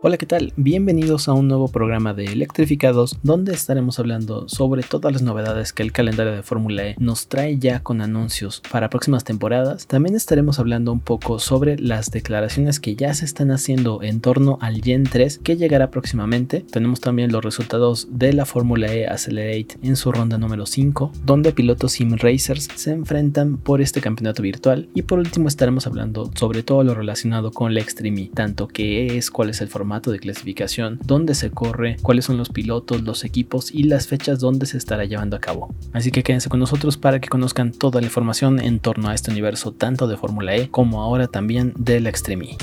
Hola, 0.00 0.16
¿qué 0.16 0.26
tal? 0.26 0.52
Bienvenidos 0.54 1.26
a 1.26 1.32
un 1.32 1.48
nuevo 1.48 1.66
programa 1.66 2.14
de 2.14 2.26
Electrificados 2.26 3.18
donde 3.24 3.52
estaremos 3.52 3.98
hablando 3.98 4.48
sobre 4.48 4.84
todas 4.84 5.12
las 5.12 5.22
novedades 5.22 5.72
que 5.72 5.82
el 5.82 5.90
calendario 5.90 6.32
de 6.34 6.44
Fórmula 6.44 6.86
E 6.86 6.96
nos 7.00 7.26
trae 7.26 7.58
ya 7.58 7.82
con 7.82 8.00
anuncios 8.00 8.62
para 8.70 8.90
próximas 8.90 9.24
temporadas. 9.24 9.88
También 9.88 10.14
estaremos 10.14 10.60
hablando 10.60 10.92
un 10.92 11.00
poco 11.00 11.40
sobre 11.40 11.80
las 11.80 12.12
declaraciones 12.12 12.78
que 12.78 12.94
ya 12.94 13.12
se 13.12 13.24
están 13.24 13.50
haciendo 13.50 14.00
en 14.04 14.20
torno 14.20 14.58
al 14.60 14.80
Gen 14.84 15.02
3 15.02 15.40
que 15.42 15.56
llegará 15.56 15.90
próximamente. 15.90 16.64
Tenemos 16.70 17.00
también 17.00 17.32
los 17.32 17.44
resultados 17.44 18.06
de 18.08 18.32
la 18.32 18.46
Fórmula 18.46 18.94
E 18.94 19.08
Accelerate 19.08 19.78
en 19.82 19.96
su 19.96 20.12
ronda 20.12 20.38
número 20.38 20.66
5, 20.66 21.10
donde 21.24 21.50
pilotos 21.50 21.90
sim 21.90 22.14
racers 22.16 22.68
se 22.76 22.92
enfrentan 22.92 23.56
por 23.56 23.80
este 23.80 24.00
campeonato 24.00 24.44
virtual. 24.44 24.88
Y 24.94 25.02
por 25.02 25.18
último 25.18 25.48
estaremos 25.48 25.88
hablando 25.88 26.30
sobre 26.36 26.62
todo 26.62 26.84
lo 26.84 26.94
relacionado 26.94 27.50
con 27.50 27.74
la 27.74 27.80
Extreme, 27.80 28.30
tanto 28.32 28.68
qué 28.68 29.16
es, 29.16 29.32
cuál 29.32 29.50
es 29.50 29.60
el 29.60 29.66
formato 29.66 29.87
de 29.88 30.18
clasificación, 30.18 31.00
dónde 31.04 31.34
se 31.34 31.50
corre, 31.50 31.96
cuáles 32.02 32.26
son 32.26 32.36
los 32.36 32.50
pilotos, 32.50 33.02
los 33.02 33.24
equipos 33.24 33.72
y 33.72 33.84
las 33.84 34.06
fechas 34.06 34.38
donde 34.38 34.66
se 34.66 34.76
estará 34.76 35.04
llevando 35.06 35.36
a 35.36 35.40
cabo. 35.40 35.74
Así 35.92 36.10
que 36.10 36.22
quédense 36.22 36.50
con 36.50 36.60
nosotros 36.60 36.96
para 36.98 37.20
que 37.20 37.28
conozcan 37.28 37.72
toda 37.72 38.00
la 38.00 38.06
información 38.06 38.60
en 38.60 38.80
torno 38.80 39.08
a 39.08 39.14
este 39.14 39.30
universo 39.30 39.72
tanto 39.72 40.06
de 40.06 40.16
Fórmula 40.16 40.54
E 40.54 40.68
como 40.68 41.02
ahora 41.02 41.26
también 41.26 41.72
de 41.76 42.00
la 42.00 42.10
Extreme. 42.10 42.56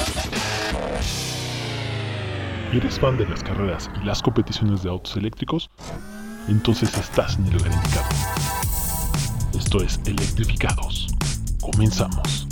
¿Eres 2.71 2.99
fan 2.99 3.17
de 3.17 3.27
las 3.27 3.41
carreras 3.43 3.89
y 4.01 4.05
las 4.05 4.21
competiciones 4.21 4.83
de 4.83 4.89
autos 4.89 5.17
eléctricos? 5.17 5.69
Entonces 6.47 6.95
estás 6.97 7.37
en 7.37 7.47
el 7.47 7.53
lugar. 7.53 7.71
Esto 9.57 9.81
es 9.81 9.99
Electrificados. 10.05 11.07
Comenzamos. 11.59 12.44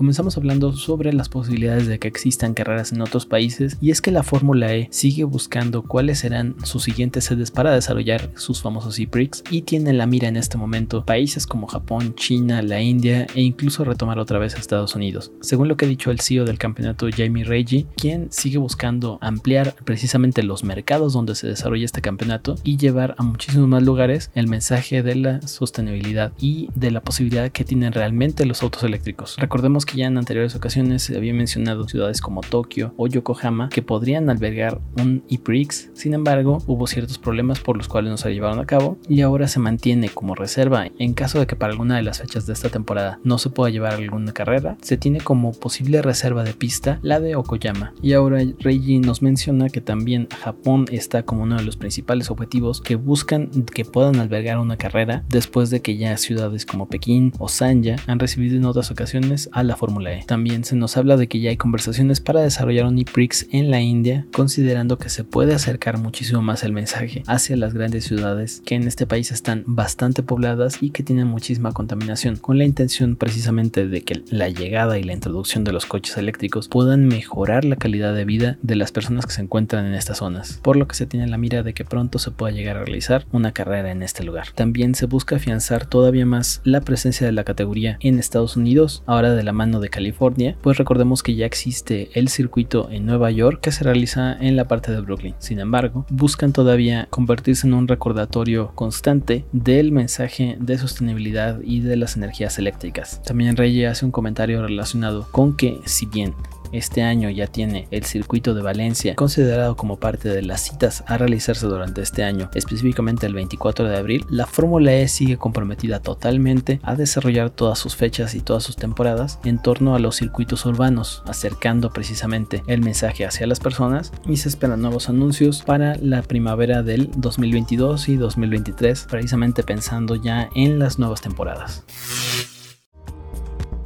Comenzamos 0.00 0.38
hablando 0.38 0.72
sobre 0.72 1.12
las 1.12 1.28
posibilidades 1.28 1.86
de 1.86 1.98
que 1.98 2.08
existan 2.08 2.54
carreras 2.54 2.90
en 2.90 3.02
otros 3.02 3.26
países 3.26 3.76
y 3.82 3.90
es 3.90 4.00
que 4.00 4.10
la 4.10 4.22
Fórmula 4.22 4.74
E 4.74 4.88
sigue 4.90 5.24
buscando 5.24 5.82
cuáles 5.82 6.20
serán 6.20 6.56
sus 6.64 6.84
siguientes 6.84 7.24
sedes 7.24 7.50
para 7.50 7.72
desarrollar 7.72 8.30
sus 8.34 8.62
famosos 8.62 8.98
e-prix 8.98 9.44
y 9.50 9.60
tiene 9.60 9.92
la 9.92 10.06
mira 10.06 10.28
en 10.28 10.38
este 10.38 10.56
momento 10.56 11.04
países 11.04 11.46
como 11.46 11.66
Japón, 11.66 12.14
China, 12.14 12.62
la 12.62 12.80
India 12.80 13.26
e 13.34 13.42
incluso 13.42 13.84
retomar 13.84 14.18
otra 14.18 14.38
vez 14.38 14.54
Estados 14.54 14.94
Unidos. 14.94 15.32
Según 15.42 15.68
lo 15.68 15.76
que 15.76 15.84
ha 15.84 15.88
dicho 15.88 16.10
el 16.10 16.20
CEO 16.20 16.46
del 16.46 16.56
campeonato 16.56 17.06
Jamie 17.14 17.44
Reggie, 17.44 17.86
quien 17.94 18.32
sigue 18.32 18.56
buscando 18.56 19.18
ampliar 19.20 19.74
precisamente 19.84 20.42
los 20.42 20.64
mercados 20.64 21.12
donde 21.12 21.34
se 21.34 21.46
desarrolla 21.46 21.84
este 21.84 22.00
campeonato 22.00 22.54
y 22.64 22.78
llevar 22.78 23.16
a 23.18 23.22
muchísimos 23.22 23.68
más 23.68 23.82
lugares 23.82 24.30
el 24.34 24.46
mensaje 24.46 25.02
de 25.02 25.16
la 25.16 25.42
sostenibilidad 25.42 26.32
y 26.40 26.70
de 26.74 26.90
la 26.90 27.02
posibilidad 27.02 27.52
que 27.52 27.64
tienen 27.64 27.92
realmente 27.92 28.46
los 28.46 28.62
autos 28.62 28.82
eléctricos. 28.84 29.36
Recordemos 29.36 29.84
que 29.84 29.89
ya 29.94 30.06
en 30.06 30.18
anteriores 30.18 30.54
ocasiones 30.54 31.02
se 31.02 31.16
había 31.16 31.34
mencionado 31.34 31.88
ciudades 31.88 32.20
como 32.20 32.40
Tokio 32.40 32.94
o 32.96 33.06
Yokohama 33.06 33.68
que 33.68 33.82
podrían 33.82 34.30
albergar 34.30 34.80
un 34.98 35.22
e-Prix, 35.28 35.90
sin 35.94 36.14
embargo 36.14 36.62
hubo 36.66 36.86
ciertos 36.86 37.18
problemas 37.18 37.60
por 37.60 37.76
los 37.76 37.88
cuales 37.88 38.10
no 38.10 38.16
se 38.16 38.32
llevaron 38.32 38.58
a 38.58 38.66
cabo 38.66 38.98
y 39.08 39.20
ahora 39.22 39.48
se 39.48 39.60
mantiene 39.60 40.08
como 40.08 40.34
reserva. 40.34 40.86
En 40.98 41.14
caso 41.14 41.38
de 41.38 41.46
que 41.46 41.56
para 41.56 41.72
alguna 41.72 41.96
de 41.96 42.02
las 42.02 42.20
fechas 42.20 42.46
de 42.46 42.52
esta 42.52 42.68
temporada 42.68 43.18
no 43.24 43.38
se 43.38 43.50
pueda 43.50 43.70
llevar 43.70 43.94
alguna 43.94 44.32
carrera, 44.32 44.76
se 44.80 44.96
tiene 44.96 45.20
como 45.20 45.52
posible 45.52 46.02
reserva 46.02 46.44
de 46.44 46.54
pista 46.54 46.98
la 47.02 47.20
de 47.20 47.36
Okoyama. 47.36 47.92
Y 48.02 48.12
ahora 48.12 48.42
Reiji 48.58 48.98
nos 48.98 49.22
menciona 49.22 49.68
que 49.68 49.80
también 49.80 50.28
Japón 50.42 50.86
está 50.90 51.22
como 51.24 51.42
uno 51.42 51.56
de 51.56 51.64
los 51.64 51.76
principales 51.76 52.30
objetivos 52.30 52.80
que 52.80 52.96
buscan 52.96 53.48
que 53.48 53.84
puedan 53.84 54.16
albergar 54.16 54.58
una 54.58 54.76
carrera 54.76 55.24
después 55.28 55.70
de 55.70 55.80
que 55.80 55.96
ya 55.96 56.16
ciudades 56.16 56.66
como 56.66 56.88
Pekín 56.88 57.32
o 57.38 57.48
Sanya 57.48 57.96
han 58.06 58.18
recibido 58.18 58.56
en 58.56 58.64
otras 58.64 58.90
ocasiones 58.90 59.48
a 59.52 59.62
la 59.62 59.76
Fórmula 59.80 60.12
E. 60.12 60.24
También 60.26 60.62
se 60.64 60.76
nos 60.76 60.98
habla 60.98 61.16
de 61.16 61.26
que 61.26 61.40
ya 61.40 61.48
hay 61.48 61.56
conversaciones 61.56 62.20
para 62.20 62.42
desarrollar 62.42 62.84
un 62.84 62.98
e-Prix 62.98 63.46
en 63.50 63.70
la 63.70 63.80
India, 63.80 64.26
considerando 64.30 64.98
que 64.98 65.08
se 65.08 65.24
puede 65.24 65.54
acercar 65.54 65.96
muchísimo 65.96 66.42
más 66.42 66.64
el 66.64 66.72
mensaje 66.72 67.22
hacia 67.26 67.56
las 67.56 67.72
grandes 67.72 68.04
ciudades 68.04 68.60
que 68.66 68.74
en 68.74 68.86
este 68.86 69.06
país 69.06 69.32
están 69.32 69.64
bastante 69.66 70.22
pobladas 70.22 70.82
y 70.82 70.90
que 70.90 71.02
tienen 71.02 71.28
muchísima 71.28 71.72
contaminación, 71.72 72.36
con 72.36 72.58
la 72.58 72.66
intención 72.66 73.16
precisamente 73.16 73.88
de 73.88 74.02
que 74.02 74.22
la 74.28 74.50
llegada 74.50 74.98
y 74.98 75.02
la 75.02 75.14
introducción 75.14 75.64
de 75.64 75.72
los 75.72 75.86
coches 75.86 76.18
eléctricos 76.18 76.68
puedan 76.68 77.08
mejorar 77.08 77.64
la 77.64 77.76
calidad 77.76 78.14
de 78.14 78.26
vida 78.26 78.58
de 78.60 78.76
las 78.76 78.92
personas 78.92 79.24
que 79.24 79.32
se 79.32 79.40
encuentran 79.40 79.86
en 79.86 79.94
estas 79.94 80.18
zonas, 80.18 80.60
por 80.62 80.76
lo 80.76 80.88
que 80.88 80.94
se 80.94 81.06
tiene 81.06 81.26
la 81.26 81.38
mira 81.38 81.62
de 81.62 81.72
que 81.72 81.86
pronto 81.86 82.18
se 82.18 82.32
pueda 82.32 82.52
llegar 82.52 82.76
a 82.76 82.84
realizar 82.84 83.24
una 83.32 83.52
carrera 83.52 83.90
en 83.90 84.02
este 84.02 84.24
lugar. 84.24 84.48
También 84.54 84.94
se 84.94 85.06
busca 85.06 85.36
afianzar 85.36 85.86
todavía 85.86 86.26
más 86.26 86.60
la 86.64 86.82
presencia 86.82 87.24
de 87.24 87.32
la 87.32 87.44
categoría 87.44 87.96
en 88.00 88.18
Estados 88.18 88.58
Unidos, 88.58 89.02
ahora 89.06 89.32
de 89.32 89.42
la 89.42 89.54
mano 89.54 89.69
de 89.78 89.90
California, 89.90 90.56
pues 90.62 90.78
recordemos 90.78 91.22
que 91.22 91.36
ya 91.36 91.46
existe 91.46 92.10
el 92.14 92.28
circuito 92.28 92.88
en 92.90 93.06
Nueva 93.06 93.30
York 93.30 93.60
que 93.60 93.70
se 93.70 93.84
realiza 93.84 94.36
en 94.40 94.56
la 94.56 94.66
parte 94.66 94.90
de 94.90 95.00
Brooklyn. 95.00 95.34
Sin 95.38 95.60
embargo, 95.60 96.06
buscan 96.10 96.52
todavía 96.52 97.06
convertirse 97.10 97.68
en 97.68 97.74
un 97.74 97.86
recordatorio 97.86 98.72
constante 98.74 99.44
del 99.52 99.92
mensaje 99.92 100.56
de 100.58 100.78
sostenibilidad 100.78 101.60
y 101.62 101.80
de 101.80 101.96
las 101.96 102.16
energías 102.16 102.58
eléctricas. 102.58 103.22
También 103.22 103.56
Rey 103.56 103.84
hace 103.84 104.04
un 104.04 104.10
comentario 104.10 104.66
relacionado 104.66 105.28
con 105.30 105.56
que 105.56 105.78
si 105.84 106.06
bien 106.06 106.34
este 106.72 107.02
año 107.02 107.30
ya 107.30 107.46
tiene 107.46 107.88
el 107.90 108.04
circuito 108.04 108.54
de 108.54 108.62
Valencia 108.62 109.14
considerado 109.14 109.76
como 109.76 109.98
parte 109.98 110.28
de 110.28 110.42
las 110.42 110.62
citas 110.62 111.04
a 111.06 111.18
realizarse 111.18 111.66
durante 111.66 112.02
este 112.02 112.24
año, 112.24 112.50
específicamente 112.54 113.26
el 113.26 113.34
24 113.34 113.88
de 113.88 113.96
abril. 113.96 114.26
La 114.30 114.46
Fórmula 114.46 114.92
E 114.92 115.08
sigue 115.08 115.36
comprometida 115.36 116.00
totalmente 116.00 116.80
a 116.82 116.96
desarrollar 116.96 117.50
todas 117.50 117.78
sus 117.78 117.96
fechas 117.96 118.34
y 118.34 118.40
todas 118.40 118.62
sus 118.62 118.76
temporadas 118.76 119.38
en 119.44 119.60
torno 119.60 119.94
a 119.94 119.98
los 119.98 120.16
circuitos 120.16 120.66
urbanos, 120.66 121.22
acercando 121.26 121.92
precisamente 121.92 122.62
el 122.66 122.80
mensaje 122.80 123.24
hacia 123.24 123.46
las 123.46 123.60
personas 123.60 124.12
y 124.26 124.36
se 124.36 124.48
esperan 124.48 124.82
nuevos 124.82 125.08
anuncios 125.08 125.62
para 125.62 125.96
la 125.96 126.22
primavera 126.22 126.82
del 126.82 127.10
2022 127.16 128.08
y 128.08 128.16
2023, 128.16 129.06
precisamente 129.10 129.62
pensando 129.62 130.16
ya 130.16 130.48
en 130.54 130.78
las 130.78 130.98
nuevas 130.98 131.20
temporadas. 131.20 131.84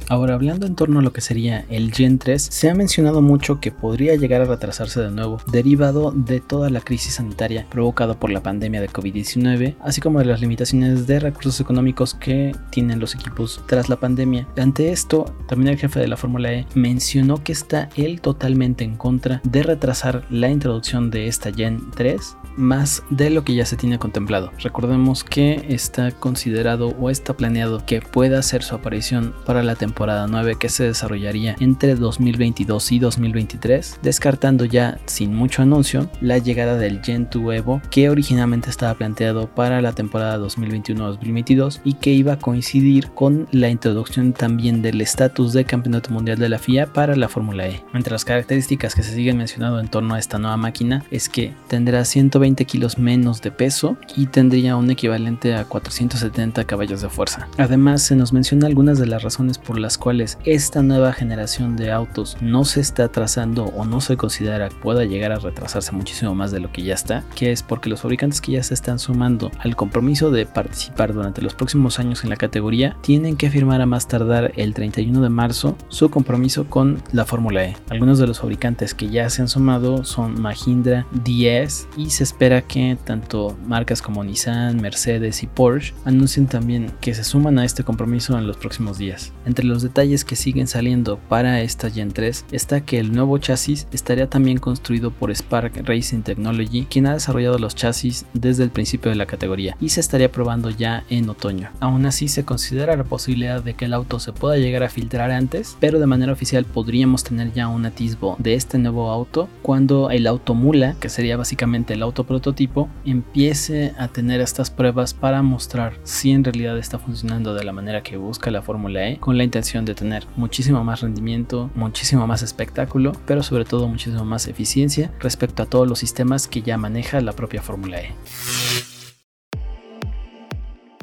Ahora, 0.07 0.35
hablando 0.35 0.67
en 0.67 0.75
torno 0.75 0.99
a 0.99 1.01
lo 1.01 1.13
que 1.13 1.21
sería 1.21 1.65
el 1.67 1.91
Gen 1.91 2.19
3, 2.19 2.41
se 2.41 2.69
ha 2.69 2.75
mencionado 2.75 3.23
mucho 3.23 3.59
que 3.59 3.71
podría 3.71 4.15
llegar 4.15 4.41
a 4.41 4.45
retrasarse 4.45 5.01
de 5.01 5.09
nuevo, 5.09 5.39
derivado 5.51 6.11
de 6.11 6.39
toda 6.39 6.69
la 6.69 6.81
crisis 6.81 7.15
sanitaria 7.15 7.65
provocada 7.71 8.19
por 8.19 8.29
la 8.29 8.43
pandemia 8.43 8.81
de 8.81 8.89
COVID-19, 8.89 9.75
así 9.81 10.01
como 10.01 10.19
de 10.19 10.25
las 10.25 10.41
limitaciones 10.41 11.07
de 11.07 11.19
recursos 11.19 11.59
económicos 11.59 12.13
que 12.13 12.55
tienen 12.69 12.99
los 12.99 13.15
equipos 13.15 13.63
tras 13.65 13.89
la 13.89 13.95
pandemia. 13.95 14.47
Ante 14.57 14.91
esto, 14.91 15.25
también 15.47 15.73
el 15.73 15.79
jefe 15.79 15.99
de 15.99 16.07
la 16.07 16.17
Fórmula 16.17 16.53
E 16.53 16.67
mencionó 16.75 17.43
que 17.43 17.51
está 17.51 17.89
él 17.95 18.21
totalmente 18.21 18.83
en 18.83 18.97
contra 18.97 19.41
de 19.43 19.63
retrasar 19.63 20.23
la 20.29 20.49
introducción 20.49 21.09
de 21.09 21.27
esta 21.27 21.51
Gen 21.51 21.89
3 21.95 22.37
más 22.57 23.03
de 23.09 23.29
lo 23.29 23.43
que 23.43 23.53
ya 23.53 23.65
se 23.65 23.75
tiene 23.75 23.99
contemplado. 23.99 24.51
Recordemos 24.59 25.25
que 25.25 25.65
está 25.67 26.11
considerado 26.11 26.95
o 26.99 27.09
está 27.09 27.35
planeado 27.35 27.85
que 27.85 28.01
pueda 28.01 28.39
hacer 28.39 28.63
su 28.63 28.75
aparición 28.75 29.33
para 29.45 29.61
la 29.61 29.75
temporada 29.75 29.94
9 29.97 30.55
que 30.59 30.69
se 30.69 30.85
desarrollaría 30.85 31.55
entre 31.59 31.95
2022 31.95 32.91
y 32.93 32.99
2023, 32.99 33.99
descartando 34.01 34.65
ya 34.65 34.97
sin 35.05 35.35
mucho 35.35 35.61
anuncio 35.61 36.09
la 36.21 36.37
llegada 36.37 36.77
del 36.77 37.03
Gen 37.03 37.27
2 37.29 37.55
Evo 37.55 37.81
que 37.91 38.09
originalmente 38.09 38.69
estaba 38.69 38.93
planteado 38.93 39.47
para 39.47 39.81
la 39.81 39.93
temporada 39.93 40.39
2021-2022 40.39 41.81
y 41.83 41.93
que 41.93 42.11
iba 42.11 42.33
a 42.33 42.39
coincidir 42.39 43.09
con 43.11 43.47
la 43.51 43.69
introducción 43.69 44.33
también 44.33 44.81
del 44.81 45.01
estatus 45.01 45.53
de 45.53 45.65
campeonato 45.65 46.11
mundial 46.11 46.39
de 46.39 46.49
la 46.49 46.59
FIA 46.59 46.87
para 46.87 47.15
la 47.15 47.27
Fórmula 47.27 47.67
E. 47.67 47.83
Entre 47.93 48.11
las 48.11 48.25
características 48.25 48.95
que 48.95 49.03
se 49.03 49.13
siguen 49.13 49.37
mencionando 49.37 49.79
en 49.79 49.89
torno 49.89 50.15
a 50.15 50.19
esta 50.19 50.39
nueva 50.39 50.57
máquina 50.57 51.03
es 51.11 51.27
que 51.27 51.53
tendrá 51.67 52.05
120 52.05 52.45
20 52.45 52.65
kilos 52.65 52.99
menos 52.99 53.41
de 53.41 53.49
peso 53.49 53.97
y 54.15 54.27
tendría 54.27 54.75
un 54.75 54.91
equivalente 54.91 55.55
a 55.55 55.65
470 55.65 56.63
caballos 56.65 57.01
de 57.01 57.09
fuerza. 57.09 57.47
Además, 57.57 58.03
se 58.03 58.15
nos 58.15 58.33
menciona 58.33 58.67
algunas 58.67 58.99
de 58.99 59.07
las 59.07 59.23
razones 59.23 59.57
por 59.57 59.79
las 59.79 59.84
cuales 59.97 60.37
esta 60.43 60.81
nueva 60.81 61.13
generación 61.13 61.75
de 61.75 61.91
autos 61.91 62.37
no 62.41 62.65
se 62.65 62.81
está 62.81 63.07
trazando 63.07 63.65
o 63.65 63.85
no 63.85 64.01
se 64.01 64.17
considera 64.17 64.69
que 64.69 64.75
pueda 64.75 65.05
llegar 65.05 65.31
a 65.31 65.39
retrasarse 65.39 65.91
muchísimo 65.91 66.35
más 66.35 66.51
de 66.51 66.59
lo 66.59 66.71
que 66.71 66.83
ya 66.83 66.93
está, 66.93 67.23
que 67.35 67.51
es 67.51 67.63
porque 67.63 67.89
los 67.89 68.01
fabricantes 68.01 68.41
que 68.41 68.53
ya 68.53 68.63
se 68.63 68.73
están 68.73 68.99
sumando 68.99 69.51
al 69.59 69.75
compromiso 69.75 70.31
de 70.31 70.45
participar 70.45 71.13
durante 71.13 71.41
los 71.41 71.53
próximos 71.53 71.99
años 71.99 72.23
en 72.23 72.29
la 72.29 72.35
categoría 72.35 72.97
tienen 73.01 73.37
que 73.37 73.49
firmar 73.49 73.81
a 73.81 73.85
más 73.85 74.07
tardar 74.07 74.51
el 74.55 74.73
31 74.73 75.21
de 75.21 75.29
marzo 75.29 75.77
su 75.89 76.09
compromiso 76.09 76.65
con 76.65 77.01
la 77.11 77.25
Fórmula 77.25 77.65
E. 77.65 77.77
Algunos 77.89 78.19
de 78.19 78.27
los 78.27 78.39
fabricantes 78.39 78.93
que 78.93 79.09
ya 79.09 79.29
se 79.29 79.41
han 79.41 79.47
sumado 79.47 80.03
son 80.03 80.41
Mahindra, 80.41 81.05
DS 81.11 81.87
y 81.97 82.09
se 82.09 82.23
espera 82.23 82.61
que 82.61 82.97
tanto 83.03 83.57
marcas 83.65 84.01
como 84.01 84.23
Nissan, 84.23 84.81
Mercedes 84.81 85.43
y 85.43 85.47
Porsche 85.47 85.93
anuncien 86.05 86.47
también 86.47 86.91
que 87.01 87.13
se 87.13 87.23
suman 87.23 87.59
a 87.59 87.65
este 87.65 87.83
compromiso 87.83 88.37
en 88.37 88.47
los 88.47 88.57
próximos 88.57 88.97
días. 88.97 89.33
Entre 89.45 89.65
los 89.65 89.74
detalles 89.81 90.25
que 90.25 90.35
siguen 90.35 90.67
saliendo 90.67 91.17
para 91.29 91.61
esta 91.61 91.89
Gen 91.89 92.11
3 92.11 92.45
está 92.51 92.81
que 92.81 92.99
el 92.99 93.11
nuevo 93.13 93.37
chasis 93.37 93.87
estaría 93.91 94.29
también 94.29 94.57
construido 94.57 95.11
por 95.11 95.31
Spark 95.31 95.87
Racing 95.87 96.21
Technology, 96.21 96.85
quien 96.89 97.07
ha 97.07 97.13
desarrollado 97.13 97.57
los 97.57 97.75
chasis 97.75 98.25
desde 98.33 98.63
el 98.63 98.69
principio 98.69 99.09
de 99.09 99.17
la 99.17 99.25
categoría 99.25 99.75
y 99.79 99.89
se 99.89 99.99
estaría 99.99 100.31
probando 100.31 100.69
ya 100.69 101.03
en 101.09 101.29
otoño. 101.29 101.69
Aún 101.79 102.05
así 102.05 102.27
se 102.27 102.45
considera 102.45 102.95
la 102.95 103.03
posibilidad 103.03 103.63
de 103.63 103.73
que 103.73 103.85
el 103.85 103.93
auto 103.93 104.19
se 104.19 104.33
pueda 104.33 104.57
llegar 104.57 104.83
a 104.83 104.89
filtrar 104.89 105.31
antes, 105.31 105.77
pero 105.79 105.99
de 105.99 106.05
manera 106.05 106.33
oficial 106.33 106.65
podríamos 106.65 107.23
tener 107.23 107.53
ya 107.53 107.67
un 107.67 107.85
atisbo 107.85 108.35
de 108.39 108.53
este 108.53 108.77
nuevo 108.77 109.09
auto 109.09 109.49
cuando 109.61 110.09
el 110.09 110.27
auto 110.27 110.53
mula, 110.53 110.95
que 110.99 111.09
sería 111.09 111.37
básicamente 111.37 111.93
el 111.93 112.03
auto 112.03 112.25
prototipo, 112.25 112.89
empiece 113.05 113.93
a 113.97 114.07
tener 114.07 114.41
estas 114.41 114.69
pruebas 114.69 115.13
para 115.13 115.41
mostrar 115.41 115.93
si 116.03 116.31
en 116.31 116.43
realidad 116.43 116.77
está 116.77 116.99
funcionando 116.99 117.53
de 117.53 117.63
la 117.63 117.73
manera 117.73 118.03
que 118.03 118.17
busca 118.17 118.51
la 118.51 118.61
Fórmula 118.61 119.09
E, 119.09 119.17
con 119.17 119.37
la 119.37 119.43
intención 119.43 119.64
de 119.65 119.95
tener 119.95 120.27
muchísimo 120.35 120.83
más 120.83 121.01
rendimiento, 121.01 121.71
muchísimo 121.73 122.27
más 122.27 122.43
espectáculo, 122.43 123.13
pero 123.25 123.41
sobre 123.41 123.65
todo 123.65 123.87
muchísimo 123.87 124.23
más 124.23 124.47
eficiencia 124.47 125.11
respecto 125.19 125.63
a 125.63 125.65
todos 125.65 125.87
los 125.87 125.97
sistemas 125.97 126.47
que 126.47 126.61
ya 126.61 126.77
maneja 126.77 127.19
la 127.19 127.33
propia 127.33 127.63
Fórmula 127.63 127.99
E. 127.99 128.13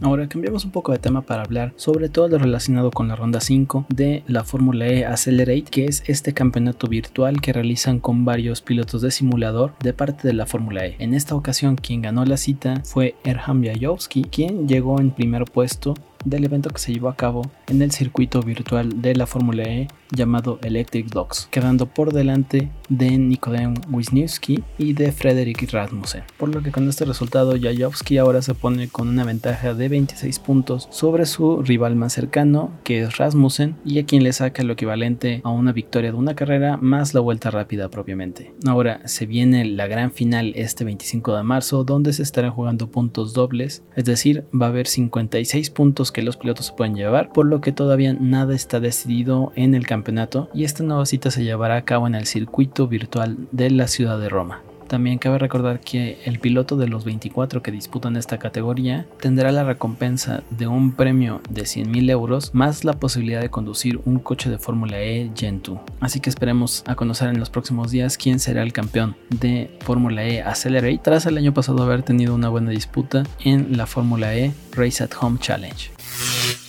Ahora 0.03 0.29
cambiamos 0.29 0.65
un 0.65 0.73
poco 0.73 0.91
de 0.91 0.99
tema 0.99 1.23
para 1.23 1.43
hablar 1.43 1.75
sobre 1.77 2.09
todo 2.09 2.27
lo 2.27 2.39
relacionado 2.39 2.91
con 2.91 3.07
la 3.07 3.15
ronda 3.15 3.41
5 3.41 3.87
de 3.89 4.25
la 4.27 4.43
Fórmula 4.43 4.89
E 4.89 5.07
Accelerate, 5.07 5.63
que 5.63 5.85
es 5.85 6.03
este 6.09 6.35
campeonato 6.35 6.89
virtual 6.89 7.41
que 7.41 7.53
realizan 7.53 8.01
con 8.01 8.25
varios 8.25 8.63
pilotos 8.63 9.01
de 9.03 9.13
simulador 9.13 9.75
de 9.79 9.93
parte 9.93 10.27
de 10.27 10.35
la 10.35 10.47
Fórmula 10.47 10.87
E. 10.87 10.97
En 10.99 11.15
esta 11.15 11.37
ocasión 11.37 11.77
quien 11.77 12.03
ganó 12.03 12.25
la 12.25 12.37
cita 12.37 12.83
fue 12.85 13.15
Erham 13.23 13.65
Jajowski, 13.65 14.25
quien 14.25 14.67
llegó 14.67 14.99
en 14.99 15.13
primer 15.13 15.45
puesto 15.45 15.95
del 16.25 16.45
evento 16.45 16.71
que 16.71 16.79
se 16.79 16.93
llevó 16.93 17.09
a 17.09 17.17
cabo 17.17 17.43
en 17.69 17.83
el 17.83 17.93
circuito 17.93 18.43
virtual 18.43 19.03
de 19.03 19.15
la 19.15 19.27
Fórmula 19.27 19.65
E 19.65 19.89
llamado 20.11 20.59
Electric 20.63 21.07
Dogs, 21.09 21.49
quedando 21.51 21.87
por 21.87 22.13
delante 22.13 22.71
de 22.89 23.17
Nikodem 23.19 23.75
Wisniewski 23.91 24.63
y 24.79 24.93
de 24.93 25.11
Frederick 25.13 25.71
Rasmussen. 25.73 26.23
Por 26.37 26.55
lo 26.55 26.63
que 26.63 26.71
con 26.71 26.89
este 26.89 27.05
resultado 27.05 27.55
Jajowski 27.59 28.19
ahora 28.19 28.43
se 28.43 28.55
pone 28.55 28.89
con 28.89 29.09
una 29.09 29.25
ventaja 29.25 29.75
de 29.75 29.89
26 29.89 30.39
puntos 30.39 30.89
sobre 30.91 31.27
su 31.27 31.63
rival 31.63 31.97
más 31.97 32.13
cercano, 32.13 32.73
que 32.85 33.03
es 33.03 33.17
Rasmussen, 33.17 33.77
y 33.85 33.99
a 33.99 34.05
quien 34.05 34.23
le 34.23 34.33
saca 34.33 34.63
lo 34.63 34.75
equivalente 34.75 35.41
a 35.45 35.51
una 35.51 35.73
victoria 35.73 36.13
de 36.13 36.19
una 36.19 36.35
carrera 36.35 36.77
más 36.77 37.15
la 37.15 37.21
vuelta 37.21 37.51
rápida 37.51 37.89
propiamente. 37.89 38.53
Ahora 38.67 39.01
se 39.07 39.27
viene 39.27 39.65
la 39.65 39.87
gran 39.87 40.13
final 40.13 40.53
este 40.57 40.85
25 40.85 41.37
de 41.37 41.43
marzo, 41.43 41.85
donde 41.85 42.13
se 42.13 42.23
estarán 42.23 42.53
jugando 42.53 42.91
puntos 42.91 43.33
dobles, 43.33 43.83
es 43.97 44.05
decir, 44.05 44.45
va 44.53 44.67
a 44.67 44.69
haber 44.69 44.87
56 44.87 45.71
que 46.13 46.23
los 46.23 46.37
pilotos 46.37 46.67
se 46.67 46.73
pueden 46.73 46.95
llevar, 46.95 47.33
por 47.33 47.47
lo 47.47 47.61
que 47.61 47.73
todavía 47.73 48.13
nada 48.13 48.55
está 48.55 48.81
decidido 48.81 49.53
en 49.57 49.75
el 49.75 49.87
campeonato 49.87 50.49
y 50.55 50.65
esta 50.65 50.85
nueva 50.85 51.07
cita 51.07 51.31
se 51.31 51.45
llevará 51.45 51.77
a 51.77 51.85
cabo 51.85 52.07
en 52.07 52.15
el 52.15 52.27
circuito 52.27 52.89
virtual 52.89 53.37
de 53.51 53.71
la 53.71 53.89
ciudad 53.89 54.19
de 54.19 54.29
Roma. 54.29 54.63
También 54.93 55.17
cabe 55.17 55.39
recordar 55.39 55.81
que 55.81 56.19
el 56.27 56.39
piloto 56.39 56.77
de 56.77 56.87
los 56.87 57.07
24 57.07 57.63
que 57.63 57.71
disputan 57.71 58.15
esta 58.15 58.37
categoría 58.39 59.07
tendrá 59.23 59.51
la 59.51 59.65
recompensa 59.65 60.43
de 60.51 60.67
un 60.67 60.93
premio 60.93 61.41
de 61.49 61.63
100.000 61.63 62.11
euros 62.11 62.55
más 62.55 62.85
la 62.85 62.93
posibilidad 62.93 63.41
de 63.41 63.49
conducir 63.49 64.03
un 64.05 64.19
coche 64.19 64.51
de 64.51 64.59
Fórmula 64.59 65.01
E 65.01 65.31
Gen 65.35 65.63
2. 65.63 65.79
Así 66.01 66.21
que 66.21 66.29
esperemos 66.29 66.85
a 66.87 66.95
conocer 66.95 67.31
en 67.31 67.41
los 67.41 67.49
próximos 67.49 67.91
días 67.91 68.19
quién 68.19 68.39
será 68.39 68.63
el 68.63 68.75
campeón 68.75 69.17
de 69.31 69.71
Fórmula 69.81 70.25
E 70.27 70.43
Accelerate 70.43 71.01
tras 71.03 71.25
el 71.25 71.39
año 71.39 71.55
pasado 71.55 71.83
haber 71.83 72.03
tenido 72.03 72.35
una 72.35 72.51
buena 72.51 72.69
disputa 72.69 73.23
en 73.43 73.79
la 73.79 73.87
Fórmula 73.87 74.37
E 74.37 74.53
Race 74.73 75.03
at 75.03 75.13
Home 75.19 75.39
Challenge. 75.41 75.92
Thank 76.25 76.57
you. 76.57 76.62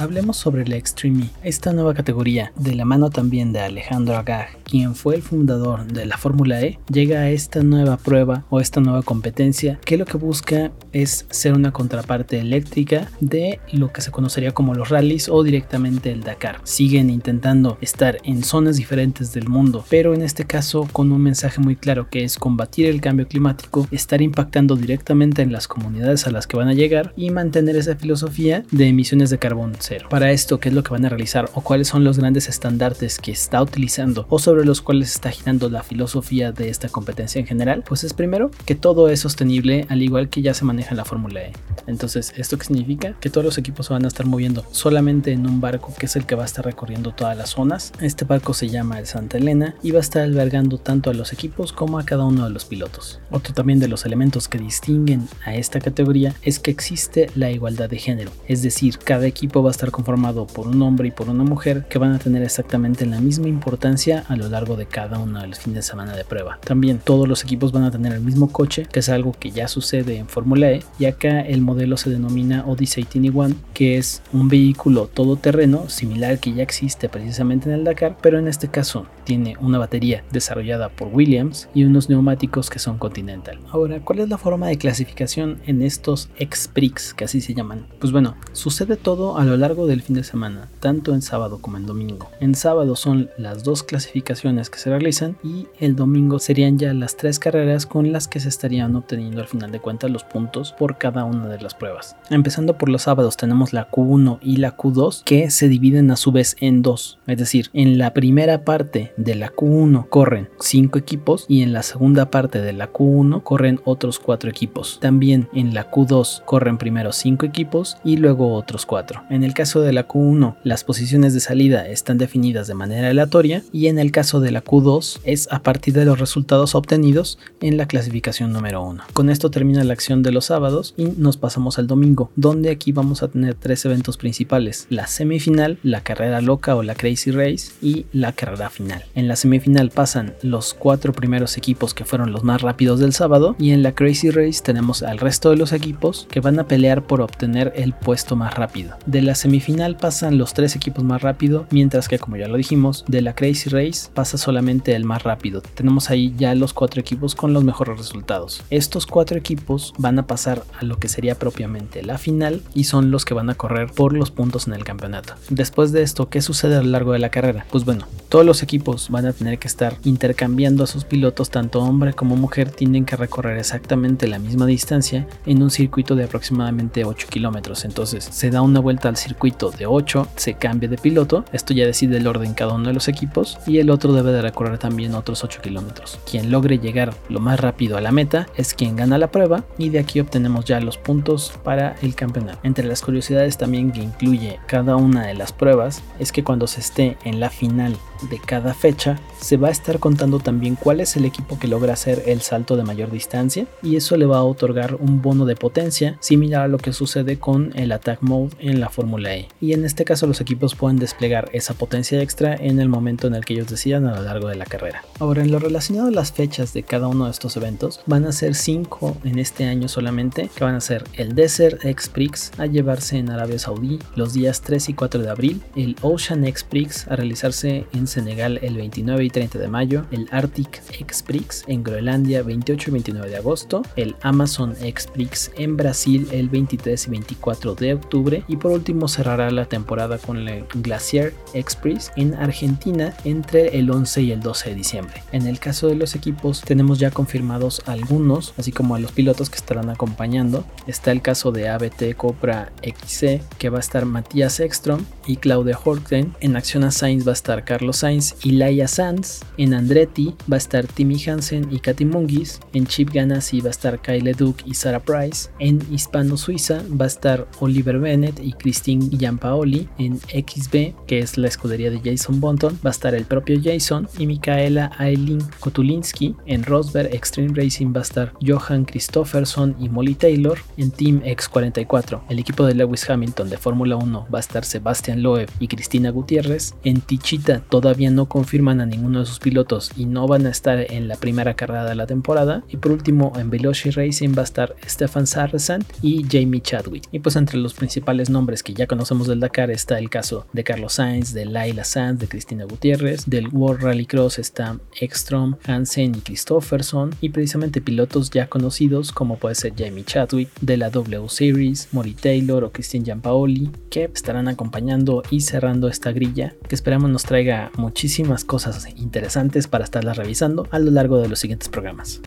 Hablemos 0.00 0.36
sobre 0.36 0.64
la 0.64 0.76
Extreme 0.76 1.28
esta 1.42 1.72
nueva 1.72 1.92
categoría, 1.92 2.52
de 2.54 2.76
la 2.76 2.84
mano 2.84 3.10
también 3.10 3.52
de 3.52 3.58
Alejandro 3.58 4.16
Agag, 4.16 4.56
quien 4.62 4.94
fue 4.94 5.16
el 5.16 5.22
fundador 5.22 5.86
de 5.86 6.06
la 6.06 6.16
Fórmula 6.16 6.62
E, 6.62 6.78
llega 6.88 7.18
a 7.18 7.30
esta 7.30 7.64
nueva 7.64 7.96
prueba 7.96 8.44
o 8.48 8.60
esta 8.60 8.80
nueva 8.80 9.02
competencia 9.02 9.80
que 9.84 9.96
lo 9.96 10.04
que 10.04 10.16
busca 10.16 10.70
es 10.92 11.26
ser 11.30 11.54
una 11.54 11.72
contraparte 11.72 12.38
eléctrica 12.38 13.10
de 13.18 13.58
lo 13.72 13.92
que 13.92 14.00
se 14.00 14.12
conocería 14.12 14.52
como 14.52 14.72
los 14.72 14.88
rallies 14.88 15.28
o 15.28 15.42
directamente 15.42 16.12
el 16.12 16.22
Dakar. 16.22 16.60
Siguen 16.62 17.10
intentando 17.10 17.76
estar 17.80 18.18
en 18.22 18.44
zonas 18.44 18.76
diferentes 18.76 19.32
del 19.32 19.48
mundo, 19.48 19.84
pero 19.90 20.14
en 20.14 20.22
este 20.22 20.44
caso 20.44 20.88
con 20.92 21.10
un 21.10 21.22
mensaje 21.22 21.60
muy 21.60 21.74
claro 21.74 22.08
que 22.08 22.22
es 22.22 22.38
combatir 22.38 22.86
el 22.86 23.00
cambio 23.00 23.26
climático, 23.26 23.88
estar 23.90 24.22
impactando 24.22 24.76
directamente 24.76 25.42
en 25.42 25.50
las 25.50 25.66
comunidades 25.66 26.28
a 26.28 26.30
las 26.30 26.46
que 26.46 26.56
van 26.56 26.68
a 26.68 26.74
llegar 26.74 27.12
y 27.16 27.30
mantener 27.30 27.74
esa 27.74 27.96
filosofía 27.96 28.62
de 28.70 28.86
emisiones 28.86 29.30
de 29.30 29.40
carbón 29.40 29.74
para 30.10 30.32
esto, 30.32 30.60
¿qué 30.60 30.68
es 30.68 30.74
lo 30.74 30.82
que 30.82 30.90
van 30.90 31.04
a 31.04 31.08
realizar 31.08 31.50
o 31.54 31.62
cuáles 31.62 31.88
son 31.88 32.04
los 32.04 32.18
grandes 32.18 32.48
estandartes 32.48 33.18
que 33.18 33.32
está 33.32 33.62
utilizando 33.62 34.26
o 34.28 34.38
sobre 34.38 34.64
los 34.64 34.82
cuales 34.82 35.10
está 35.10 35.30
girando 35.30 35.70
la 35.70 35.82
filosofía 35.82 36.52
de 36.52 36.68
esta 36.68 36.88
competencia 36.88 37.40
en 37.40 37.46
general? 37.46 37.82
Pues 37.86 38.04
es 38.04 38.12
primero 38.12 38.50
que 38.66 38.74
todo 38.74 39.08
es 39.08 39.20
sostenible 39.20 39.86
al 39.88 40.02
igual 40.02 40.28
que 40.28 40.42
ya 40.42 40.54
se 40.54 40.64
maneja 40.64 40.90
en 40.90 40.98
la 40.98 41.04
Fórmula 41.04 41.40
E. 41.40 41.52
Entonces, 41.86 42.34
¿esto 42.36 42.58
qué 42.58 42.66
significa? 42.66 43.14
Que 43.20 43.30
todos 43.30 43.44
los 43.44 43.58
equipos 43.58 43.86
se 43.86 43.92
van 43.94 44.04
a 44.04 44.08
estar 44.08 44.26
moviendo 44.26 44.64
solamente 44.70 45.32
en 45.32 45.46
un 45.46 45.60
barco 45.60 45.94
que 45.98 46.06
es 46.06 46.16
el 46.16 46.26
que 46.26 46.34
va 46.34 46.42
a 46.42 46.46
estar 46.46 46.64
recorriendo 46.64 47.12
todas 47.12 47.36
las 47.36 47.50
zonas. 47.50 47.92
Este 48.00 48.24
barco 48.24 48.54
se 48.54 48.68
llama 48.68 48.98
el 48.98 49.06
Santa 49.06 49.38
Elena 49.38 49.74
y 49.82 49.92
va 49.92 49.98
a 49.98 50.02
estar 50.02 50.22
albergando 50.22 50.78
tanto 50.78 51.10
a 51.10 51.14
los 51.14 51.32
equipos 51.32 51.72
como 51.72 51.98
a 51.98 52.04
cada 52.04 52.24
uno 52.24 52.44
de 52.44 52.50
los 52.50 52.64
pilotos. 52.64 53.20
Otro 53.30 53.54
también 53.54 53.80
de 53.80 53.88
los 53.88 54.04
elementos 54.04 54.48
que 54.48 54.58
distinguen 54.58 55.28
a 55.44 55.54
esta 55.54 55.80
categoría 55.80 56.34
es 56.42 56.58
que 56.58 56.70
existe 56.70 57.30
la 57.34 57.50
igualdad 57.50 57.88
de 57.88 57.98
género, 57.98 58.30
es 58.46 58.62
decir, 58.62 58.98
cada 58.98 59.26
equipo 59.26 59.62
va 59.62 59.70
a 59.70 59.77
estar 59.78 59.90
conformado 59.92 60.48
por 60.48 60.66
un 60.66 60.82
hombre 60.82 61.08
y 61.08 61.10
por 61.12 61.28
una 61.28 61.44
mujer 61.44 61.86
que 61.88 61.98
van 61.98 62.12
a 62.12 62.18
tener 62.18 62.42
exactamente 62.42 63.06
la 63.06 63.20
misma 63.20 63.46
importancia 63.46 64.24
a 64.26 64.34
lo 64.34 64.48
largo 64.48 64.76
de 64.76 64.86
cada 64.86 65.20
uno 65.20 65.40
de 65.40 65.46
los 65.46 65.60
fines 65.60 65.76
de 65.76 65.82
semana 65.82 66.16
de 66.16 66.24
prueba. 66.24 66.58
También 66.64 66.98
todos 66.98 67.28
los 67.28 67.44
equipos 67.44 67.70
van 67.70 67.84
a 67.84 67.92
tener 67.92 68.12
el 68.12 68.20
mismo 68.20 68.50
coche, 68.50 68.88
que 68.90 68.98
es 68.98 69.08
algo 69.08 69.32
que 69.38 69.52
ya 69.52 69.68
sucede 69.68 70.16
en 70.16 70.28
Fórmula 70.28 70.72
E, 70.72 70.82
y 70.98 71.04
acá 71.04 71.42
el 71.42 71.60
modelo 71.60 71.96
se 71.96 72.10
denomina 72.10 72.64
Odyssey 72.66 73.06
One, 73.32 73.54
que 73.72 73.98
es 73.98 74.20
un 74.32 74.48
vehículo 74.48 75.06
todoterreno 75.06 75.88
similar 75.88 76.40
que 76.40 76.52
ya 76.54 76.64
existe 76.64 77.08
precisamente 77.08 77.68
en 77.68 77.76
el 77.76 77.84
Dakar, 77.84 78.16
pero 78.20 78.40
en 78.40 78.48
este 78.48 78.66
caso 78.66 79.06
tiene 79.22 79.56
una 79.60 79.78
batería 79.78 80.24
desarrollada 80.32 80.88
por 80.88 81.08
Williams 81.08 81.68
y 81.72 81.84
unos 81.84 82.08
neumáticos 82.08 82.68
que 82.68 82.80
son 82.80 82.98
Continental. 82.98 83.60
Ahora, 83.70 84.00
¿cuál 84.00 84.18
es 84.18 84.28
la 84.28 84.38
forma 84.38 84.66
de 84.66 84.78
clasificación 84.78 85.58
en 85.66 85.82
estos 85.82 86.30
X-Prix, 86.36 87.14
que 87.14 87.24
así 87.24 87.40
se 87.40 87.54
llaman? 87.54 87.86
Pues 88.00 88.10
bueno, 88.10 88.34
sucede 88.52 88.96
todo 88.96 89.38
a 89.38 89.44
lo 89.44 89.56
largo 89.56 89.67
del 89.68 90.02
fin 90.02 90.16
de 90.16 90.24
semana, 90.24 90.68
tanto 90.80 91.12
en 91.12 91.20
sábado 91.20 91.58
como 91.60 91.76
en 91.76 91.84
domingo. 91.84 92.30
En 92.40 92.54
sábado 92.54 92.96
son 92.96 93.28
las 93.36 93.64
dos 93.64 93.82
clasificaciones 93.82 94.70
que 94.70 94.78
se 94.78 94.88
realizan 94.88 95.36
y 95.44 95.66
el 95.78 95.94
domingo 95.94 96.38
serían 96.38 96.78
ya 96.78 96.94
las 96.94 97.16
tres 97.16 97.38
carreras 97.38 97.84
con 97.84 98.10
las 98.10 98.28
que 98.28 98.40
se 98.40 98.48
estarían 98.48 98.96
obteniendo 98.96 99.40
al 99.40 99.46
final 99.46 99.70
de 99.70 99.80
cuentas 99.80 100.10
los 100.10 100.24
puntos 100.24 100.72
por 100.72 100.96
cada 100.96 101.24
una 101.24 101.48
de 101.48 101.60
las 101.60 101.74
pruebas. 101.74 102.16
Empezando 102.30 102.78
por 102.78 102.88
los 102.88 103.02
sábados 103.02 103.36
tenemos 103.36 103.74
la 103.74 103.90
Q1 103.90 104.38
y 104.40 104.56
la 104.56 104.76
Q2 104.76 105.22
que 105.24 105.50
se 105.50 105.68
dividen 105.68 106.10
a 106.10 106.16
su 106.16 106.32
vez 106.32 106.56
en 106.60 106.80
dos, 106.80 107.18
es 107.26 107.38
decir, 107.38 107.68
en 107.74 107.98
la 107.98 108.14
primera 108.14 108.64
parte 108.64 109.12
de 109.18 109.34
la 109.34 109.52
Q1 109.52 110.08
corren 110.08 110.48
cinco 110.60 110.98
equipos 110.98 111.44
y 111.48 111.62
en 111.62 111.74
la 111.74 111.82
segunda 111.82 112.30
parte 112.30 112.60
de 112.60 112.72
la 112.72 112.90
Q1 112.90 113.42
corren 113.42 113.80
otros 113.84 114.18
cuatro 114.18 114.48
equipos. 114.48 114.98
También 115.00 115.48
en 115.52 115.74
la 115.74 115.90
Q2 115.90 116.44
corren 116.44 116.78
primero 116.78 117.12
cinco 117.12 117.44
equipos 117.44 117.98
y 118.04 118.16
luego 118.16 118.54
otros 118.54 118.86
cuatro. 118.86 119.22
En 119.30 119.44
el 119.44 119.54
caso 119.58 119.80
de 119.80 119.92
la 119.92 120.06
Q1, 120.06 120.54
las 120.62 120.84
posiciones 120.84 121.34
de 121.34 121.40
salida 121.40 121.88
están 121.88 122.16
definidas 122.16 122.68
de 122.68 122.74
manera 122.74 123.08
aleatoria 123.08 123.64
y 123.72 123.88
en 123.88 123.98
el 123.98 124.12
caso 124.12 124.38
de 124.38 124.52
la 124.52 124.62
Q2 124.62 125.18
es 125.24 125.48
a 125.50 125.64
partir 125.64 125.94
de 125.94 126.04
los 126.04 126.20
resultados 126.20 126.76
obtenidos 126.76 127.40
en 127.60 127.76
la 127.76 127.88
clasificación 127.88 128.52
número 128.52 128.84
1. 128.84 129.02
Con 129.14 129.30
esto 129.30 129.50
termina 129.50 129.82
la 129.82 129.94
acción 129.94 130.22
de 130.22 130.30
los 130.30 130.44
sábados 130.44 130.94
y 130.96 131.06
nos 131.16 131.38
pasamos 131.38 131.80
al 131.80 131.88
domingo, 131.88 132.30
donde 132.36 132.70
aquí 132.70 132.92
vamos 132.92 133.24
a 133.24 133.26
tener 133.26 133.56
tres 133.56 133.84
eventos 133.84 134.16
principales, 134.16 134.86
la 134.90 135.08
semifinal, 135.08 135.80
la 135.82 136.02
carrera 136.02 136.40
loca 136.40 136.76
o 136.76 136.84
la 136.84 136.94
Crazy 136.94 137.32
Race 137.32 137.72
y 137.82 138.06
la 138.12 138.30
carrera 138.34 138.70
final. 138.70 139.06
En 139.16 139.26
la 139.26 139.34
semifinal 139.34 139.90
pasan 139.90 140.34
los 140.40 140.72
cuatro 140.72 141.12
primeros 141.12 141.56
equipos 141.56 141.94
que 141.94 142.04
fueron 142.04 142.30
los 142.30 142.44
más 142.44 142.62
rápidos 142.62 143.00
del 143.00 143.12
sábado 143.12 143.56
y 143.58 143.72
en 143.72 143.82
la 143.82 143.96
Crazy 143.96 144.30
Race 144.30 144.62
tenemos 144.62 145.02
al 145.02 145.18
resto 145.18 145.50
de 145.50 145.56
los 145.56 145.72
equipos 145.72 146.28
que 146.30 146.38
van 146.38 146.60
a 146.60 146.68
pelear 146.68 147.08
por 147.08 147.22
obtener 147.22 147.72
el 147.74 147.92
puesto 147.92 148.36
más 148.36 148.54
rápido. 148.54 148.96
De 149.04 149.20
la 149.20 149.34
semifinal 149.38 149.96
pasan 149.96 150.36
los 150.36 150.52
tres 150.52 150.76
equipos 150.76 151.04
más 151.04 151.22
rápido, 151.22 151.66
mientras 151.70 152.08
que 152.08 152.18
como 152.18 152.36
ya 152.36 152.48
lo 152.48 152.56
dijimos, 152.56 153.04
de 153.08 153.22
la 153.22 153.34
Crazy 153.34 153.70
Race 153.70 154.10
pasa 154.12 154.36
solamente 154.36 154.94
el 154.94 155.04
más 155.04 155.22
rápido. 155.22 155.62
Tenemos 155.62 156.10
ahí 156.10 156.34
ya 156.36 156.54
los 156.54 156.72
cuatro 156.72 157.00
equipos 157.00 157.34
con 157.34 157.52
los 157.52 157.64
mejores 157.64 157.96
resultados. 157.96 158.62
Estos 158.70 159.06
cuatro 159.06 159.38
equipos 159.38 159.94
van 159.96 160.18
a 160.18 160.26
pasar 160.26 160.64
a 160.78 160.84
lo 160.84 160.98
que 160.98 161.08
sería 161.08 161.36
propiamente 161.36 162.02
la 162.02 162.18
final 162.18 162.62
y 162.74 162.84
son 162.84 163.10
los 163.10 163.24
que 163.24 163.34
van 163.34 163.48
a 163.48 163.54
correr 163.54 163.90
por 163.92 164.12
los 164.12 164.30
puntos 164.30 164.66
en 164.66 164.74
el 164.74 164.84
campeonato. 164.84 165.34
Después 165.48 165.92
de 165.92 166.02
esto, 166.02 166.28
¿qué 166.28 166.42
sucede 166.42 166.76
a 166.76 166.82
lo 166.82 166.90
largo 166.90 167.12
de 167.12 167.20
la 167.20 167.30
carrera? 167.30 167.64
Pues 167.70 167.84
bueno, 167.84 168.06
todos 168.28 168.44
los 168.44 168.62
equipos 168.62 169.08
van 169.08 169.26
a 169.26 169.32
tener 169.32 169.58
que 169.58 169.68
estar 169.68 169.96
intercambiando 170.04 170.84
a 170.84 170.86
sus 170.86 171.04
pilotos, 171.04 171.50
tanto 171.50 171.80
hombre 171.80 172.12
como 172.12 172.36
mujer 172.36 172.70
tienen 172.70 173.04
que 173.04 173.16
recorrer 173.16 173.58
exactamente 173.58 174.26
la 174.26 174.38
misma 174.38 174.66
distancia 174.66 175.26
en 175.46 175.62
un 175.62 175.70
circuito 175.70 176.16
de 176.16 176.24
aproximadamente 176.24 177.04
8 177.04 177.28
kilómetros. 177.30 177.84
Entonces 177.84 178.28
se 178.30 178.50
da 178.50 178.62
una 178.62 178.80
vuelta 178.80 179.08
al 179.08 179.16
circuito 179.16 179.27
de 179.28 179.86
8 179.86 180.28
se 180.36 180.54
cambie 180.54 180.88
de 180.88 180.98
piloto, 180.98 181.44
esto 181.52 181.74
ya 181.74 181.86
decide 181.86 182.16
el 182.18 182.26
orden 182.26 182.54
cada 182.54 182.74
uno 182.74 182.88
de 182.88 182.94
los 182.94 183.08
equipos, 183.08 183.58
y 183.66 183.78
el 183.78 183.90
otro 183.90 184.12
debe 184.12 184.32
de 184.32 184.42
recorrer 184.42 184.78
también 184.78 185.14
otros 185.14 185.44
8 185.44 185.60
kilómetros. 185.62 186.18
Quien 186.30 186.50
logre 186.50 186.78
llegar 186.78 187.14
lo 187.28 187.40
más 187.40 187.60
rápido 187.60 187.96
a 187.96 188.00
la 188.00 188.12
meta 188.12 188.46
es 188.56 188.74
quien 188.74 188.96
gana 188.96 189.18
la 189.18 189.30
prueba 189.30 189.64
y 189.78 189.90
de 189.90 189.98
aquí 189.98 190.20
obtenemos 190.20 190.64
ya 190.64 190.80
los 190.80 190.98
puntos 190.98 191.52
para 191.64 191.96
el 192.02 192.14
campeonato. 192.14 192.58
Entre 192.62 192.86
las 192.86 193.02
curiosidades 193.02 193.56
también 193.56 193.92
que 193.92 194.02
incluye 194.02 194.58
cada 194.66 194.96
una 194.96 195.26
de 195.26 195.34
las 195.34 195.52
pruebas 195.52 196.02
es 196.18 196.32
que 196.32 196.44
cuando 196.44 196.66
se 196.66 196.80
esté 196.80 197.16
en 197.24 197.40
la 197.40 197.50
final 197.50 197.96
de 198.30 198.38
cada 198.38 198.74
fecha 198.74 199.20
se 199.40 199.56
va 199.56 199.68
a 199.68 199.72
estar 199.72 199.98
contando 199.98 200.40
también 200.40 200.74
cuál 200.74 201.00
es 201.00 201.16
el 201.16 201.24
equipo 201.24 201.58
que 201.58 201.68
logra 201.68 201.92
hacer 201.92 202.24
el 202.26 202.40
salto 202.40 202.76
de 202.76 202.82
mayor 202.82 203.10
distancia 203.10 203.66
y 203.82 203.96
eso 203.96 204.16
le 204.16 204.26
va 204.26 204.38
a 204.38 204.44
otorgar 204.44 204.96
un 204.96 205.22
bono 205.22 205.44
de 205.44 205.56
potencia 205.56 206.16
similar 206.20 206.62
a 206.62 206.68
lo 206.68 206.78
que 206.78 206.92
sucede 206.92 207.38
con 207.38 207.72
el 207.76 207.92
Attack 207.92 208.22
Mode 208.22 208.50
en 208.58 208.80
la 208.80 208.88
Fórmula 208.88 209.17
E. 209.26 209.48
Y 209.60 209.72
en 209.72 209.84
este 209.84 210.04
caso 210.04 210.26
los 210.26 210.40
equipos 210.40 210.74
pueden 210.74 210.98
desplegar 210.98 211.50
esa 211.52 211.74
potencia 211.74 212.20
extra 212.22 212.54
en 212.54 212.80
el 212.80 212.88
momento 212.88 213.26
en 213.26 213.34
el 213.34 213.44
que 213.44 213.54
ellos 213.54 213.68
decidan 213.68 214.06
a 214.06 214.16
lo 214.16 214.22
largo 214.22 214.48
de 214.48 214.56
la 214.56 214.64
carrera. 214.64 215.04
Ahora 215.18 215.42
en 215.42 215.50
lo 215.50 215.58
relacionado 215.58 216.08
a 216.08 216.12
las 216.12 216.32
fechas 216.32 216.72
de 216.72 216.82
cada 216.82 217.08
uno 217.08 217.26
de 217.26 217.30
estos 217.30 217.56
eventos 217.56 218.00
van 218.06 218.24
a 218.24 218.32
ser 218.32 218.54
5 218.54 219.18
en 219.24 219.38
este 219.38 219.64
año 219.64 219.88
solamente 219.88 220.50
que 220.54 220.64
van 220.64 220.74
a 220.74 220.80
ser 220.80 221.04
el 221.14 221.34
Desert 221.34 221.84
X 221.84 222.08
Prix 222.08 222.52
a 222.58 222.66
llevarse 222.66 223.18
en 223.18 223.30
Arabia 223.30 223.58
Saudí 223.58 223.98
los 224.14 224.32
días 224.32 224.62
3 224.62 224.90
y 224.90 224.94
4 224.94 225.22
de 225.22 225.30
abril, 225.30 225.62
el 225.74 225.96
Ocean 226.02 226.44
X 226.44 226.64
Prix 226.64 227.06
a 227.08 227.16
realizarse 227.16 227.86
en 227.92 228.06
Senegal 228.06 228.58
el 228.62 228.76
29 228.76 229.24
y 229.24 229.30
30 229.30 229.58
de 229.58 229.68
mayo, 229.68 230.04
el 230.10 230.28
Arctic 230.30 230.82
X-Prix 230.98 231.64
en 231.66 231.82
Groenlandia 231.82 232.42
28 232.42 232.90
y 232.90 232.92
29 232.92 233.30
de 233.30 233.36
agosto, 233.36 233.82
el 233.96 234.16
Amazon 234.22 234.74
X-Prix 234.80 235.52
en 235.56 235.76
Brasil 235.76 236.28
el 236.32 236.48
23 236.48 237.06
y 237.06 237.10
24 237.10 237.74
de 237.74 237.94
octubre 237.94 238.44
y 238.48 238.56
por 238.56 238.72
último 238.72 239.07
cerrará 239.08 239.50
la 239.50 239.66
temporada 239.66 240.18
con 240.18 240.48
el 240.48 240.64
Glacier 240.74 241.34
X-Prix 241.54 242.12
en 242.16 242.34
Argentina 242.34 243.14
entre 243.24 243.78
el 243.78 243.90
11 243.90 244.22
y 244.22 244.32
el 244.32 244.40
12 244.40 244.70
de 244.70 244.74
diciembre. 244.74 245.22
En 245.32 245.46
el 245.46 245.58
caso 245.58 245.88
de 245.88 245.94
los 245.94 246.14
equipos 246.14 246.60
tenemos 246.60 246.98
ya 246.98 247.10
confirmados 247.10 247.82
algunos, 247.86 248.54
así 248.56 248.72
como 248.72 248.94
a 248.94 249.00
los 249.00 249.12
pilotos 249.12 249.50
que 249.50 249.56
estarán 249.56 249.90
acompañando. 249.90 250.64
Está 250.86 251.12
el 251.12 251.22
caso 251.22 251.52
de 251.52 251.68
ABT 251.68 252.14
Copra 252.16 252.72
XC 252.82 253.40
que 253.58 253.70
va 253.70 253.78
a 253.78 253.80
estar 253.80 254.04
Matías 254.04 254.60
Ekstrom 254.60 255.04
y 255.26 255.36
Claudia 255.36 255.78
Horten. 255.82 256.34
En 256.40 256.56
Acción 256.56 256.84
a 256.84 256.90
Sainz 256.90 257.26
va 257.26 257.32
a 257.32 257.34
estar 257.34 257.64
Carlos 257.64 257.98
Sainz 257.98 258.34
y 258.42 258.52
Laia 258.52 258.88
Sanz. 258.88 259.40
En 259.56 259.74
Andretti 259.74 260.34
va 260.50 260.56
a 260.56 260.58
estar 260.58 260.86
Timmy 260.86 261.22
Hansen 261.24 261.68
y 261.70 261.80
Katy 261.80 262.04
Mungis. 262.04 262.60
En 262.72 262.86
Chip 262.86 263.10
Ganassi 263.12 263.60
va 263.60 263.68
a 263.68 263.70
estar 263.70 264.00
Kyle 264.00 264.34
Duke 264.34 264.64
y 264.66 264.74
Sarah 264.74 265.00
Price. 265.00 265.50
En 265.58 265.80
Hispano 265.90 266.36
Suiza 266.36 266.82
va 266.88 267.04
a 267.04 267.08
estar 267.08 267.46
Oliver 267.60 267.98
Bennett 267.98 268.40
y 268.40 268.52
Christine 268.52 268.97
Giampaoli. 269.00 269.88
En 269.98 270.18
XB, 270.18 270.94
que 271.06 271.18
es 271.18 271.38
la 271.38 271.48
escudería 271.48 271.90
de 271.90 272.00
Jason 272.04 272.40
Bonton, 272.40 272.78
va 272.84 272.90
a 272.90 272.92
estar 272.92 273.14
el 273.14 273.24
propio 273.24 273.60
Jason 273.62 274.08
y 274.18 274.26
Micaela 274.26 274.90
Aileen 274.98 275.42
Kotulinski. 275.60 276.34
En 276.46 276.62
Rosberg 276.62 277.14
Extreme 277.14 277.52
Racing 277.54 277.92
va 277.94 278.00
a 278.00 278.02
estar 278.02 278.32
Johan 278.44 278.84
Christofferson 278.84 279.76
y 279.80 279.88
Molly 279.88 280.14
Taylor. 280.14 280.58
En 280.76 280.90
Team 280.90 281.22
X44, 281.22 282.22
el 282.28 282.38
equipo 282.38 282.64
de 282.64 282.74
Lewis 282.74 283.08
Hamilton 283.08 283.50
de 283.50 283.58
Fórmula 283.58 283.96
1 283.96 284.26
va 284.32 284.38
a 284.38 284.40
estar 284.40 284.64
Sebastian 284.64 285.22
Loeb 285.22 285.50
y 285.60 285.68
Cristina 285.68 286.10
Gutiérrez. 286.10 286.74
En 286.84 287.00
Tichita 287.00 287.60
todavía 287.60 288.10
no 288.10 288.26
confirman 288.26 288.80
a 288.80 288.86
ninguno 288.86 289.20
de 289.20 289.26
sus 289.26 289.38
pilotos 289.38 289.92
y 289.96 290.06
no 290.06 290.26
van 290.26 290.46
a 290.46 290.50
estar 290.50 290.78
en 290.90 291.08
la 291.08 291.16
primera 291.16 291.54
carrera 291.54 291.84
de 291.84 291.94
la 291.94 292.06
temporada. 292.06 292.64
Y 292.68 292.76
por 292.76 292.92
último, 292.92 293.32
en 293.36 293.50
Veloci 293.50 293.90
Racing 293.90 294.34
va 294.36 294.42
a 294.42 294.44
estar 294.44 294.74
Stefan 294.86 295.26
Sarrazin 295.26 295.84
y 296.02 296.24
Jamie 296.28 296.60
Chadwick. 296.60 297.04
Y 297.12 297.20
pues 297.20 297.36
entre 297.36 297.58
los 297.58 297.74
principales 297.74 298.30
nombres 298.30 298.62
que 298.62 298.74
ya 298.74 298.86
conocemos 298.88 299.28
del 299.28 299.40
Dakar 299.40 299.70
está 299.70 299.98
el 299.98 300.10
caso 300.10 300.46
de 300.52 300.64
Carlos 300.64 300.94
Sainz, 300.94 301.32
de 301.32 301.44
Laila 301.44 301.84
Sanz, 301.84 302.18
de 302.18 302.26
Cristina 302.26 302.64
Gutiérrez, 302.64 303.26
del 303.26 303.48
World 303.48 303.82
Rally 303.82 304.06
Cross 304.06 304.40
está 304.40 304.78
Ekstrom, 305.00 305.56
Hansen 305.64 306.16
y 306.16 306.20
Christopherson 306.20 307.14
y 307.20 307.28
precisamente 307.28 307.80
pilotos 307.80 308.30
ya 308.30 308.48
conocidos 308.48 309.12
como 309.12 309.38
puede 309.38 309.54
ser 309.54 309.74
Jamie 309.78 310.04
Chadwick 310.04 310.48
de 310.60 310.76
la 310.76 310.90
W 310.90 311.28
Series, 311.28 311.88
Mori 311.92 312.14
Taylor 312.14 312.64
o 312.64 312.72
Christian 312.72 313.04
Giampaoli 313.04 313.70
que 313.90 314.10
estarán 314.12 314.48
acompañando 314.48 315.22
y 315.30 315.42
cerrando 315.42 315.88
esta 315.88 316.10
grilla 316.10 316.54
que 316.68 316.74
esperamos 316.74 317.10
nos 317.10 317.24
traiga 317.24 317.70
muchísimas 317.76 318.44
cosas 318.44 318.88
interesantes 318.96 319.68
para 319.68 319.84
estarlas 319.84 320.16
revisando 320.16 320.66
a 320.70 320.78
lo 320.78 320.90
largo 320.90 321.18
de 321.18 321.28
los 321.28 321.38
siguientes 321.38 321.68
programas. 321.68 322.20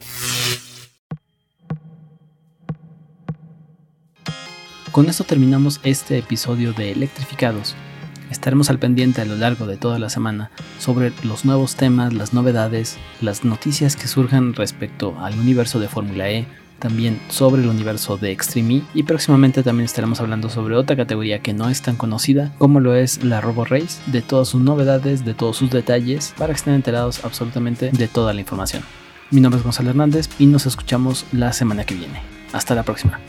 Con 4.91 5.07
esto 5.07 5.23
terminamos 5.23 5.79
este 5.83 6.17
episodio 6.17 6.73
de 6.73 6.91
Electrificados. 6.91 7.75
Estaremos 8.29 8.69
al 8.69 8.77
pendiente 8.77 9.21
a 9.21 9.25
lo 9.25 9.37
largo 9.37 9.65
de 9.65 9.77
toda 9.77 9.99
la 9.99 10.09
semana 10.09 10.51
sobre 10.79 11.13
los 11.23 11.45
nuevos 11.45 11.75
temas, 11.75 12.11
las 12.13 12.33
novedades, 12.33 12.97
las 13.21 13.45
noticias 13.45 13.95
que 13.95 14.09
surjan 14.09 14.53
respecto 14.53 15.17
al 15.21 15.39
universo 15.39 15.79
de 15.79 15.87
Fórmula 15.87 16.29
E, 16.29 16.45
también 16.79 17.21
sobre 17.29 17.61
el 17.61 17.69
universo 17.69 18.17
de 18.17 18.31
Extreme 18.31 18.77
E 18.77 18.83
y 18.93 19.03
próximamente 19.03 19.63
también 19.63 19.85
estaremos 19.85 20.19
hablando 20.19 20.49
sobre 20.49 20.75
otra 20.75 20.97
categoría 20.97 21.39
que 21.39 21.53
no 21.53 21.69
es 21.69 21.81
tan 21.81 21.95
conocida 21.95 22.51
como 22.57 22.81
lo 22.81 22.93
es 22.93 23.23
la 23.23 23.39
Robo 23.39 23.63
Race, 23.63 24.01
de 24.07 24.21
todas 24.21 24.49
sus 24.49 24.61
novedades, 24.61 25.23
de 25.23 25.33
todos 25.33 25.55
sus 25.55 25.71
detalles, 25.71 26.33
para 26.37 26.51
que 26.51 26.57
estén 26.57 26.73
enterados 26.73 27.23
absolutamente 27.23 27.91
de 27.91 28.07
toda 28.09 28.33
la 28.33 28.41
información. 28.41 28.83
Mi 29.29 29.39
nombre 29.39 29.59
es 29.59 29.63
Gonzalo 29.63 29.91
Hernández 29.91 30.27
y 30.37 30.47
nos 30.47 30.65
escuchamos 30.65 31.25
la 31.31 31.53
semana 31.53 31.85
que 31.85 31.95
viene. 31.95 32.21
Hasta 32.51 32.75
la 32.75 32.83
próxima. 32.83 33.21